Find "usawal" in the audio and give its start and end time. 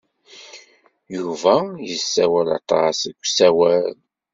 3.23-3.95